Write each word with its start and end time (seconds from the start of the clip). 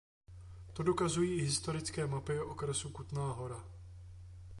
To 0.73 0.83
dokazují 0.83 1.31
i 1.33 1.41
historické 1.41 2.07
mapy 2.07 2.39
okresu 2.39 2.89
Kutná 2.89 3.31
Hora. 3.31 3.65